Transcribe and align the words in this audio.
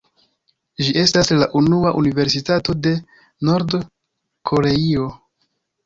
Ĝi 0.85 0.95
estas 1.01 1.29
la 1.41 1.49
unua 1.61 1.93
universitato 2.01 2.77
de 2.89 2.97
Nord-Koreio. 3.51 5.11